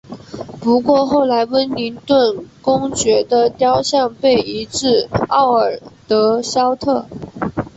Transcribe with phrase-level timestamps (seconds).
[0.59, 7.05] 不过后来威灵顿公爵的雕像被移至奥尔德肖特。